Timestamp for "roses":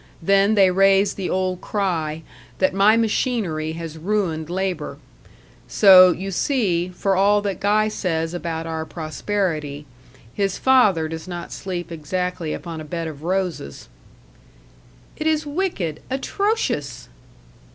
13.21-13.89